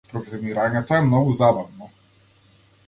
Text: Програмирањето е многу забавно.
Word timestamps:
Програмирањето 0.13 0.97
е 1.01 1.03
многу 1.11 1.37
забавно. 1.43 1.93